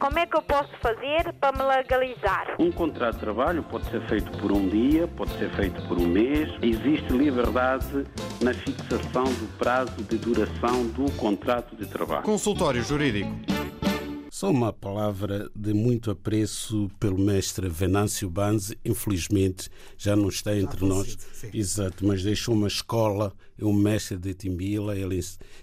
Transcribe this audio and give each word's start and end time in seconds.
Como 0.00 0.16
é 0.16 0.26
que 0.26 0.36
eu 0.36 0.42
posso 0.42 0.70
fazer 0.80 1.32
para 1.40 1.58
me 1.58 1.64
legalizar? 1.64 2.54
Um 2.56 2.70
contrato 2.70 3.14
de 3.14 3.20
trabalho 3.20 3.64
pode 3.64 3.90
ser 3.90 4.00
feito 4.06 4.30
por 4.38 4.52
um 4.52 4.68
dia, 4.68 5.08
pode 5.08 5.36
ser 5.36 5.50
feito 5.56 5.82
por 5.88 5.98
um 5.98 6.06
mês. 6.06 6.48
Existe 6.62 7.12
liberdade 7.12 8.06
na 8.40 8.54
fixação 8.54 9.24
do 9.24 9.58
prazo 9.58 9.92
de 10.04 10.16
duração 10.18 10.86
do 10.86 11.10
contrato 11.16 11.74
de 11.74 11.84
trabalho. 11.84 12.22
Consultório 12.22 12.80
Jurídico. 12.80 13.28
Só 14.30 14.52
uma 14.52 14.72
palavra 14.72 15.50
de 15.52 15.74
muito 15.74 16.12
apreço 16.12 16.88
pelo 17.00 17.18
mestre 17.18 17.68
Venâncio 17.68 18.30
Banzi. 18.30 18.78
Infelizmente 18.84 19.68
já 19.96 20.14
não 20.14 20.28
está 20.28 20.56
entre 20.56 20.86
nós. 20.86 21.18
Exato, 21.52 22.06
mas 22.06 22.22
deixou 22.22 22.54
uma 22.54 22.68
escola, 22.68 23.32
é 23.60 23.64
um 23.64 23.72
mestre 23.72 24.16
de 24.16 24.32
Timbila. 24.32 24.96
Ele 24.96 25.18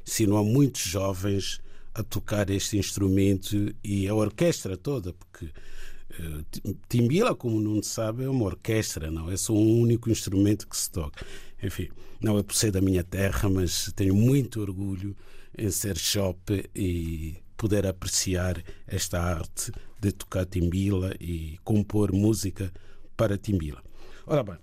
ensinou 0.06 0.38
a 0.40 0.44
muitos 0.44 0.82
jovens 0.82 1.62
a 1.96 2.04
tocar 2.04 2.50
este 2.50 2.78
instrumento 2.78 3.74
e 3.82 4.06
a 4.08 4.14
orquestra 4.14 4.76
toda, 4.76 5.14
porque 5.14 5.46
uh, 5.46 6.76
Timbila, 6.90 7.34
como 7.34 7.60
não 7.60 7.82
sabe, 7.82 8.26
é 8.26 8.30
uma 8.30 8.44
orquestra, 8.44 9.10
não 9.10 9.32
é 9.32 9.38
só 9.38 9.54
um 9.54 9.80
único 9.80 10.10
instrumento 10.10 10.68
que 10.68 10.76
se 10.76 10.92
toca. 10.92 11.26
Enfim, 11.64 11.90
não 12.20 12.38
é 12.38 12.44
por 12.44 12.54
ser 12.54 12.72
da 12.72 12.82
minha 12.82 13.04
terra, 13.04 13.50
mas 13.50 13.92
tenho 13.96 14.14
muito 14.14 14.60
orgulho 14.60 15.16
em 15.58 15.72
ser 15.72 15.98
shop 15.98 16.70
e 16.76 17.38
poder 17.56 17.88
apreciar 17.88 18.62
esta 18.86 19.18
arte 19.22 19.72
de 19.98 20.12
tocar 20.12 20.46
timbila 20.46 21.16
e 21.18 21.58
compor 21.64 22.12
música 22.12 22.74
para 23.16 23.38
timbila. 23.38 23.82
Ora 24.28 24.44
bem, 24.44 24.58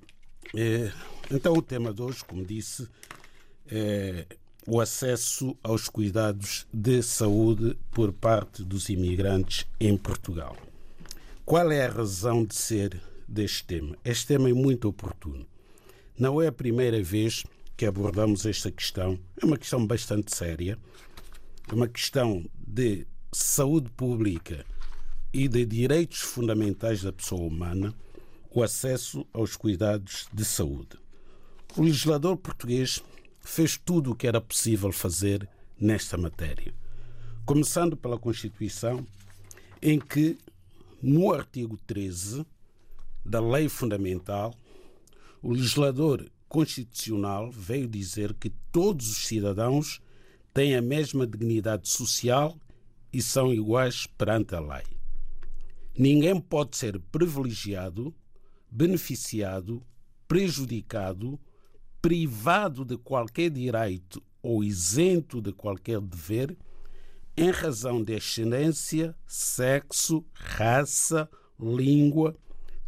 é, 0.55 0.93
então 1.31 1.55
o 1.55 1.63
tema 1.63 1.95
de 1.95 2.03
hoje, 2.03 2.23
como 2.27 2.45
disse, 2.45 2.87
é 3.67 4.27
o 4.67 4.81
acesso 4.81 5.57
aos 5.63 5.89
cuidados 5.89 6.67
de 6.73 7.03
saúde 7.03 7.77
por 7.91 8.13
parte 8.13 8.63
dos 8.63 8.89
imigrantes 8.89 9.67
em 9.81 9.97
Portugal. 9.97 10.57
Qual 11.45 11.71
é 11.73 11.87
a 11.87 11.91
razão 11.91 12.45
de 12.45 12.55
ser 12.55 13.01
deste 13.27 13.65
tema? 13.65 13.97
Este 14.05 14.29
tema 14.29 14.49
é 14.49 14.53
muito 14.53 14.89
oportuno. 14.89 15.45
Não 16.17 16.41
é 16.41 16.47
a 16.47 16.53
primeira 16.53 17.03
vez 17.03 17.45
que 17.77 17.87
abordamos 17.87 18.47
esta 18.47 18.71
questão, 18.71 19.19
é 19.37 19.45
uma 19.45 19.57
questão 19.57 19.85
bastante 19.85 20.35
séria, 20.35 20.79
é 21.69 21.75
uma 21.75 21.89
questão 21.89 22.45
de 22.57 23.07
saúde 23.33 23.91
pública 23.91 24.65
e 25.33 25.49
de 25.49 25.65
direitos 25.67 26.21
fundamentais 26.21 27.03
da 27.03 27.13
pessoa 27.13 27.43
humana, 27.43 27.93
o 28.51 28.63
acesso 28.63 29.27
aos 29.33 29.57
cuidados 29.57 30.29
de 30.33 30.45
saúde. 30.45 30.99
O 31.77 31.83
legislador 31.83 32.37
português 32.37 33.03
fez 33.43 33.77
tudo 33.77 34.13
o 34.13 34.15
que 34.15 34.27
era 34.27 34.41
possível 34.41 34.93
fazer 34.93 35.49
nesta 35.79 36.17
matéria, 36.17 36.73
começando 37.45 37.97
pela 37.97 38.19
Constituição, 38.19 39.07
em 39.81 39.99
que, 39.99 40.39
no 41.03 41.33
artigo 41.33 41.77
13 41.87 42.47
da 43.25 43.41
Lei 43.41 43.69
Fundamental, 43.69 44.55
o 45.43 45.53
legislador 45.53 46.31
constitucional 46.49 47.51
veio 47.51 47.89
dizer 47.89 48.35
que 48.35 48.51
todos 48.71 49.11
os 49.11 49.27
cidadãos 49.27 50.01
têm 50.55 50.77
a 50.77 50.83
mesma 50.83 51.27
dignidade 51.27 51.89
social 51.89 52.57
e 53.13 53.21
são 53.21 53.53
iguais 53.53 54.07
perante 54.07 54.55
a 54.55 54.61
lei. 54.61 54.85
Ninguém 55.97 56.41
pode 56.41 56.77
ser 56.77 56.99
privilegiado, 57.11 58.15
beneficiado, 58.71 59.83
prejudicado, 60.29 61.39
privado 62.03 62.85
de 62.85 62.99
qualquer 62.99 63.49
direito 63.49 64.21
ou 64.43 64.65
isento 64.65 65.41
de 65.41 65.53
qualquer 65.53 66.01
dever 66.01 66.57
em 67.37 67.51
razão 67.51 68.03
de 68.03 68.17
ascendência, 68.17 69.15
sexo, 69.25 70.25
raça, 70.35 71.31
língua, 71.59 72.37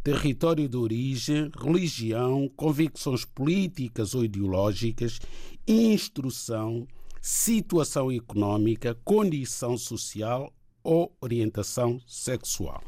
território 0.03 0.67
de 0.67 0.77
origem, 0.77 1.49
religião, 1.57 2.51
convicções 2.55 3.25
políticas 3.25 4.13
ou 4.13 4.23
ideológicas, 4.23 5.19
instrução, 5.65 6.85
situação 7.21 8.11
económica, 8.11 8.93
condição 9.03 9.77
social 9.77 10.53
ou 10.83 11.15
orientação 11.21 11.99
sexual. 12.05 12.83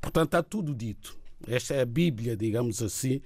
Portanto, 0.00 0.26
está 0.28 0.42
tudo 0.42 0.74
dito. 0.74 1.16
Esta 1.46 1.74
é 1.74 1.82
a 1.82 1.86
Bíblia, 1.86 2.36
digamos 2.36 2.82
assim, 2.82 3.20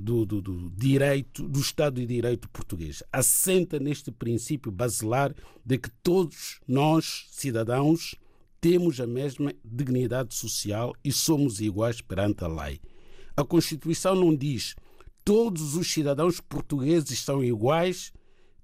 do, 0.00 0.24
do, 0.26 0.40
do, 0.40 0.70
direito, 0.70 1.48
do 1.48 1.60
Estado 1.60 2.00
de 2.00 2.06
Direito 2.06 2.48
português. 2.48 3.02
Assenta 3.12 3.78
neste 3.78 4.10
princípio 4.10 4.72
basilar 4.72 5.34
de 5.64 5.78
que 5.78 5.90
todos 6.02 6.60
nós, 6.66 7.26
cidadãos, 7.30 8.14
temos 8.60 9.00
a 9.00 9.06
mesma 9.06 9.52
dignidade 9.64 10.34
social 10.34 10.94
e 11.04 11.12
somos 11.12 11.60
iguais 11.60 12.00
perante 12.00 12.44
a 12.44 12.48
lei. 12.48 12.80
A 13.36 13.44
Constituição 13.44 14.14
não 14.14 14.34
diz 14.34 14.74
todos 15.24 15.74
os 15.74 15.90
cidadãos 15.90 16.40
portugueses 16.40 17.18
são 17.20 17.42
iguais 17.42 18.12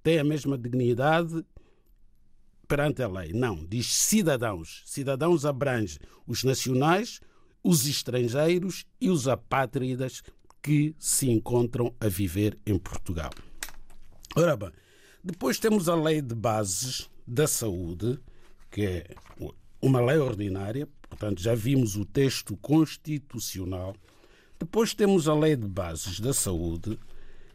têm 0.03 0.19
a 0.19 0.25
mesma 0.25 0.59
dignidade 0.59 1.45
perante 2.69 3.03
a 3.03 3.09
lei. 3.09 3.33
Não, 3.33 3.65
diz 3.67 3.93
cidadãos. 3.93 4.83
Cidadãos 4.87 5.45
abrange 5.45 5.99
os 6.27 6.45
nacionais, 6.45 7.21
os 7.63 7.87
estrangeiros 7.87 8.85
e 9.01 9.11
os 9.11 9.27
apátridas 9.27 10.23
que 10.63 10.95
se 10.99 11.31
encontram 11.31 11.95
a 12.01 12.09
viver 12.09 12.59
em 12.67 12.79
Portugal. 12.79 13.31
Ora 14.37 14.57
bem, 14.57 14.71
depois 15.23 15.59
temos 15.59 15.89
a 15.89 15.95
Lei 15.95 16.23
de 16.23 16.35
Bases 16.35 17.11
da 17.27 17.47
Saúde, 17.47 18.19
que 18.71 18.83
é 18.83 19.07
uma 19.81 20.01
lei 20.01 20.19
ordinária, 20.19 20.89
portanto 21.09 21.41
já 21.41 21.55
vimos 21.55 21.97
o 21.97 22.05
texto 22.05 22.57
constitucional. 22.57 23.95
Depois 24.59 24.95
temos 24.95 25.29
a 25.29 25.35
Lei 25.35 25.57
de 25.57 25.67
Bases 25.67 26.21
da 26.21 26.33
Saúde, 26.33 26.99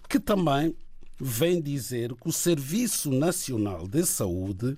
que 0.09 0.19
também 0.19 0.75
vem 1.19 1.61
dizer 1.61 2.13
que 2.15 2.27
o 2.27 2.31
Serviço 2.31 3.09
Nacional 3.11 3.87
de 3.87 4.05
Saúde 4.05 4.77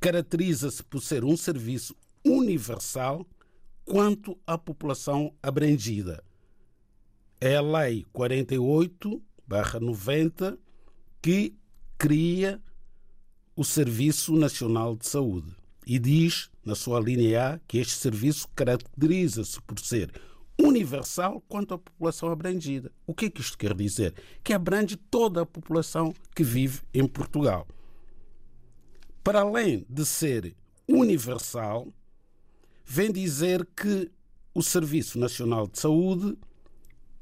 caracteriza-se 0.00 0.82
por 0.82 1.00
ser 1.00 1.24
um 1.24 1.36
serviço 1.36 1.94
universal 2.24 3.26
quanto 3.84 4.36
à 4.46 4.58
população 4.58 5.32
abrangida. 5.42 6.22
É 7.44 7.56
a 7.56 7.60
Lei 7.60 8.06
48-90 8.14 10.56
que 11.20 11.56
cria 11.98 12.62
o 13.56 13.64
Serviço 13.64 14.36
Nacional 14.36 14.94
de 14.94 15.08
Saúde 15.08 15.52
e 15.84 15.98
diz, 15.98 16.48
na 16.64 16.76
sua 16.76 17.00
linha 17.00 17.54
A, 17.54 17.58
que 17.66 17.78
este 17.78 17.94
serviço 17.94 18.46
caracteriza-se 18.54 19.60
por 19.62 19.80
ser 19.80 20.12
universal 20.56 21.42
quanto 21.48 21.74
à 21.74 21.78
população 21.78 22.30
abrangida. 22.30 22.92
O 23.04 23.12
que 23.12 23.24
é 23.24 23.30
que 23.30 23.40
isto 23.40 23.58
quer 23.58 23.74
dizer? 23.74 24.14
Que 24.44 24.52
abrange 24.52 24.94
toda 24.94 25.42
a 25.42 25.46
população 25.46 26.14
que 26.36 26.44
vive 26.44 26.82
em 26.94 27.08
Portugal. 27.08 27.66
Para 29.24 29.40
além 29.40 29.84
de 29.90 30.06
ser 30.06 30.54
universal, 30.86 31.88
vem 32.86 33.10
dizer 33.10 33.66
que 33.76 34.12
o 34.54 34.62
Serviço 34.62 35.18
Nacional 35.18 35.66
de 35.66 35.80
Saúde 35.80 36.38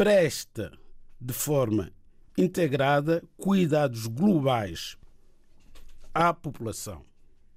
presta 0.00 0.72
de 1.21 1.34
forma 1.34 1.93
integrada 2.34 3.22
cuidados 3.37 4.06
globais 4.06 4.97
à 6.15 6.33
população. 6.33 7.05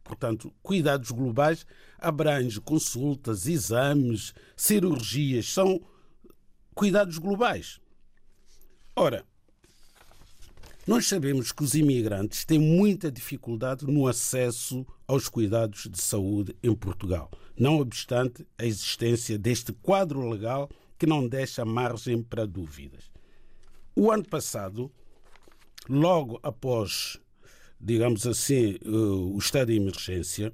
Portanto, 0.04 0.54
cuidados 0.62 1.10
globais 1.12 1.66
abrange 1.98 2.60
consultas, 2.60 3.48
exames, 3.48 4.34
cirurgias, 4.58 5.54
são 5.54 5.80
cuidados 6.76 7.18
globais. 7.18 7.80
Ora, 8.94 9.24
nós 10.86 11.08
sabemos 11.08 11.54
que 11.54 11.64
os 11.64 11.76
imigrantes 11.76 12.44
têm 12.44 12.60
muita 12.60 13.10
dificuldade 13.10 13.88
no 13.88 14.06
acesso 14.06 14.86
aos 15.08 15.30
cuidados 15.30 15.88
de 15.90 16.02
saúde 16.02 16.54
em 16.62 16.76
Portugal, 16.76 17.32
não 17.58 17.80
obstante 17.80 18.46
a 18.58 18.66
existência 18.66 19.38
deste 19.38 19.72
quadro 19.72 20.30
legal 20.30 20.70
que 21.04 21.10
não 21.10 21.28
deixa 21.28 21.66
margem 21.66 22.24
para 22.24 22.48
dúvidas. 22.48 23.12
O 23.94 24.10
ano 24.10 24.24
passado, 24.24 24.90
logo 25.90 26.40
após 26.42 27.20
digamos 27.78 28.26
assim, 28.26 28.76
eh, 28.76 28.88
o 28.88 29.38
estado 29.38 29.68
de 29.68 29.76
emergência, 29.76 30.54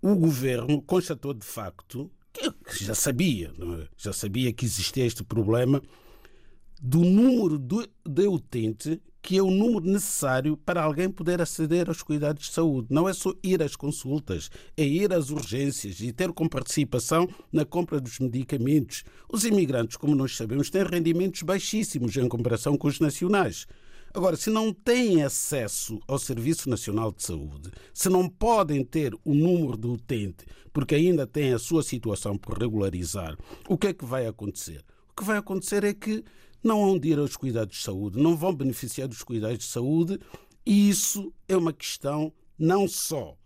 o 0.00 0.14
governo 0.14 0.80
constatou 0.80 1.34
de 1.34 1.44
facto, 1.44 2.08
que 2.32 2.84
já 2.84 2.94
sabia, 2.94 3.48
é? 3.48 3.88
já 3.96 4.12
sabia 4.12 4.52
que 4.52 4.64
existia 4.64 5.04
este 5.04 5.24
problema, 5.24 5.82
do 6.80 7.00
número 7.00 7.58
de 7.58 8.28
utente 8.28 9.02
que 9.24 9.38
é 9.38 9.42
o 9.42 9.50
número 9.50 9.86
necessário 9.86 10.54
para 10.54 10.82
alguém 10.82 11.08
poder 11.08 11.40
aceder 11.40 11.88
aos 11.88 12.02
cuidados 12.02 12.44
de 12.44 12.52
saúde. 12.52 12.88
Não 12.90 13.08
é 13.08 13.12
só 13.14 13.32
ir 13.42 13.62
às 13.62 13.74
consultas, 13.74 14.50
é 14.76 14.84
ir 14.84 15.14
às 15.14 15.30
urgências 15.30 15.98
e 16.00 16.12
ter 16.12 16.30
com 16.30 16.46
participação 16.46 17.26
na 17.50 17.64
compra 17.64 17.98
dos 17.98 18.18
medicamentos. 18.18 19.02
Os 19.26 19.46
imigrantes, 19.46 19.96
como 19.96 20.14
nós 20.14 20.36
sabemos, 20.36 20.68
têm 20.68 20.84
rendimentos 20.84 21.40
baixíssimos 21.40 22.14
em 22.18 22.28
comparação 22.28 22.76
com 22.76 22.86
os 22.86 23.00
nacionais. 23.00 23.66
Agora, 24.12 24.36
se 24.36 24.50
não 24.50 24.74
têm 24.74 25.22
acesso 25.22 25.98
ao 26.06 26.18
Serviço 26.18 26.68
Nacional 26.68 27.10
de 27.10 27.22
Saúde, 27.22 27.70
se 27.94 28.10
não 28.10 28.28
podem 28.28 28.84
ter 28.84 29.14
o 29.24 29.34
número 29.34 29.78
do 29.78 29.94
utente, 29.94 30.44
porque 30.70 30.96
ainda 30.96 31.26
têm 31.26 31.54
a 31.54 31.58
sua 31.58 31.82
situação 31.82 32.36
por 32.36 32.58
regularizar, 32.58 33.38
o 33.66 33.78
que 33.78 33.86
é 33.86 33.94
que 33.94 34.04
vai 34.04 34.26
acontecer? 34.26 34.84
O 35.08 35.16
que 35.16 35.24
vai 35.24 35.38
acontecer 35.38 35.82
é 35.82 35.94
que 35.94 36.22
não 36.64 36.80
vão 36.80 37.00
ir 37.02 37.18
aos 37.18 37.36
cuidados 37.36 37.76
de 37.76 37.82
saúde, 37.82 38.20
não 38.20 38.36
vão 38.36 38.54
beneficiar 38.54 39.06
dos 39.06 39.22
cuidados 39.22 39.58
de 39.58 39.64
saúde, 39.64 40.18
e 40.64 40.88
isso 40.88 41.32
é 41.46 41.56
uma 41.56 41.72
questão 41.72 42.32
não 42.58 42.88
só 42.88 43.36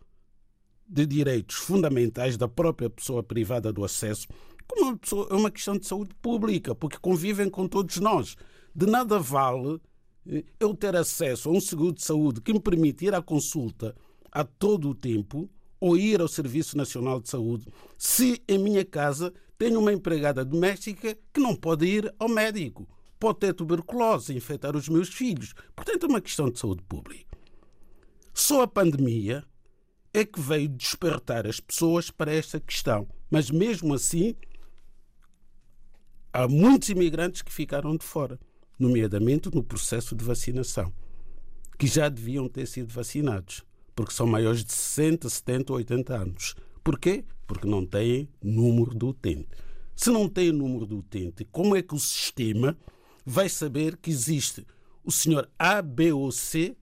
de 0.88 1.04
direitos 1.04 1.56
fundamentais 1.56 2.36
da 2.36 2.48
própria 2.48 2.88
pessoa 2.88 3.22
privada 3.22 3.72
do 3.72 3.84
acesso, 3.84 4.26
como 4.66 4.90
uma 4.90 4.96
pessoa, 4.96 5.28
é 5.30 5.34
uma 5.34 5.50
questão 5.50 5.76
de 5.76 5.86
saúde 5.86 6.14
pública, 6.22 6.74
porque 6.74 6.98
convivem 6.98 7.50
com 7.50 7.66
todos 7.66 7.96
nós. 7.98 8.36
De 8.74 8.86
nada 8.86 9.18
vale 9.18 9.80
eh, 10.26 10.44
eu 10.60 10.74
ter 10.74 10.94
acesso 10.94 11.48
a 11.48 11.52
um 11.52 11.60
seguro 11.60 11.92
de 11.92 12.02
saúde 12.02 12.40
que 12.40 12.52
me 12.52 12.60
permite 12.60 13.06
ir 13.06 13.14
à 13.14 13.22
consulta 13.22 13.96
a 14.30 14.44
todo 14.44 14.90
o 14.90 14.94
tempo 14.94 15.50
ou 15.80 15.96
ir 15.96 16.20
ao 16.20 16.28
Serviço 16.28 16.76
Nacional 16.76 17.20
de 17.20 17.28
Saúde 17.28 17.66
se 17.96 18.42
em 18.46 18.58
minha 18.58 18.84
casa 18.84 19.32
tenho 19.56 19.80
uma 19.80 19.92
empregada 19.92 20.44
doméstica 20.44 21.16
que 21.32 21.40
não 21.40 21.54
pode 21.56 21.86
ir 21.86 22.14
ao 22.18 22.28
médico, 22.28 22.88
pode 23.18 23.40
ter 23.40 23.54
tuberculose, 23.54 24.34
infectar 24.34 24.76
os 24.76 24.88
meus 24.88 25.08
filhos. 25.08 25.54
Portanto, 25.74 26.06
é 26.06 26.08
uma 26.08 26.20
questão 26.20 26.50
de 26.50 26.58
saúde 26.58 26.82
pública. 26.82 27.26
Só 28.32 28.62
a 28.62 28.68
pandemia 28.68 29.44
é 30.12 30.24
que 30.24 30.40
veio 30.40 30.68
despertar 30.68 31.46
as 31.46 31.60
pessoas 31.60 32.10
para 32.10 32.32
esta 32.32 32.60
questão. 32.60 33.06
Mas 33.30 33.50
mesmo 33.50 33.94
assim, 33.94 34.34
há 36.32 36.46
muitos 36.48 36.88
imigrantes 36.88 37.42
que 37.42 37.52
ficaram 37.52 37.96
de 37.96 38.04
fora, 38.04 38.38
nomeadamente 38.78 39.52
no 39.54 39.62
processo 39.62 40.14
de 40.14 40.24
vacinação, 40.24 40.92
que 41.78 41.86
já 41.86 42.08
deviam 42.08 42.48
ter 42.48 42.66
sido 42.66 42.92
vacinados, 42.92 43.64
porque 43.94 44.12
são 44.12 44.26
maiores 44.26 44.64
de 44.64 44.72
60, 44.72 45.28
70, 45.28 45.72
80 45.72 46.16
anos. 46.16 46.54
Porquê? 46.82 47.24
Porque 47.46 47.66
não 47.66 47.84
têm 47.84 48.28
número 48.42 48.94
do 48.94 49.08
utente. 49.08 49.48
Se 49.94 50.10
não 50.10 50.28
têm 50.28 50.52
número 50.52 50.86
do 50.86 50.98
utente, 50.98 51.44
como 51.44 51.74
é 51.74 51.82
que 51.82 51.94
o 51.94 51.98
sistema 51.98 52.76
vai 53.28 53.46
saber 53.46 53.98
que 53.98 54.10
existe 54.10 54.66
o 55.04 55.12
senhor 55.12 55.50
A, 55.58 55.82
B 55.82 56.12
ou 56.12 56.32
C 56.32 56.74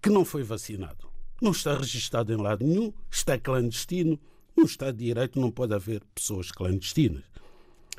que 0.00 0.08
não 0.08 0.24
foi 0.24 0.42
vacinado? 0.42 1.06
Não 1.40 1.50
está 1.50 1.76
registado 1.76 2.32
em 2.32 2.36
lado 2.36 2.64
nenhum, 2.64 2.90
está 3.10 3.38
clandestino. 3.38 4.18
No 4.56 4.64
Estado 4.64 4.96
de 4.96 5.04
Direito 5.04 5.38
não 5.38 5.50
pode 5.50 5.74
haver 5.74 6.02
pessoas 6.14 6.50
clandestinas. 6.50 7.24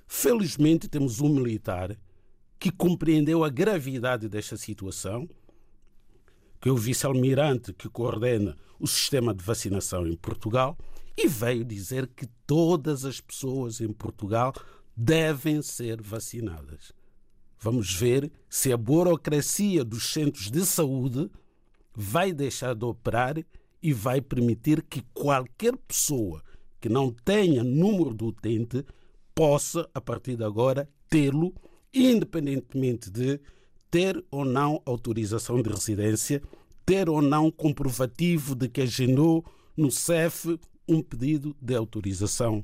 Felizmente 0.07 0.87
temos 0.87 1.21
um 1.21 1.29
militar 1.29 1.95
que 2.59 2.71
compreendeu 2.71 3.43
a 3.43 3.49
gravidade 3.49 4.27
desta 4.27 4.57
situação, 4.57 5.29
que 6.59 6.69
é 6.69 6.71
o 6.71 6.77
vice-almirante 6.77 7.73
que 7.73 7.89
coordena 7.89 8.57
o 8.79 8.87
sistema 8.87 9.35
de 9.35 9.43
vacinação 9.43 10.07
em 10.07 10.15
Portugal, 10.15 10.75
e 11.15 11.27
veio 11.27 11.63
dizer 11.63 12.07
que 12.07 12.25
todas 12.47 13.05
as 13.05 13.21
pessoas 13.21 13.81
em 13.81 13.93
Portugal 13.93 14.53
devem 14.97 15.61
ser 15.61 16.01
vacinadas. 16.01 16.91
Vamos 17.65 17.91
ver 17.95 18.31
se 18.47 18.71
a 18.71 18.77
burocracia 18.77 19.83
dos 19.83 20.13
centros 20.13 20.51
de 20.51 20.63
saúde 20.63 21.31
vai 21.95 22.31
deixar 22.31 22.75
de 22.75 22.85
operar 22.85 23.43
e 23.81 23.91
vai 23.91 24.21
permitir 24.21 24.83
que 24.83 25.01
qualquer 25.15 25.75
pessoa 25.75 26.43
que 26.79 26.87
não 26.87 27.09
tenha 27.09 27.63
número 27.63 28.13
do 28.13 28.27
utente 28.27 28.85
possa, 29.33 29.89
a 29.95 29.99
partir 29.99 30.35
de 30.35 30.43
agora, 30.43 30.87
tê-lo, 31.09 31.55
independentemente 31.91 33.09
de 33.09 33.39
ter 33.89 34.23
ou 34.29 34.45
não 34.45 34.79
autorização 34.85 35.59
de 35.59 35.71
residência, 35.71 36.43
ter 36.85 37.09
ou 37.09 37.19
não 37.19 37.49
comprovativo 37.49 38.53
de 38.53 38.69
que 38.69 38.81
agendou 38.81 39.43
no 39.75 39.89
CEF 39.89 40.59
um 40.87 41.01
pedido 41.01 41.55
de 41.59 41.75
autorização 41.75 42.63